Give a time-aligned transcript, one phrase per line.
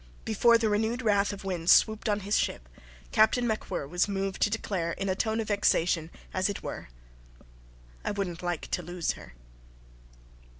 [0.25, 2.67] Before the renewed wrath of winds swooped on his ship,
[3.11, 6.89] Captain MacWhirr was moved to declare, in a tone of vexation, as it were:
[8.03, 9.35] "I wouldn't like to lose her."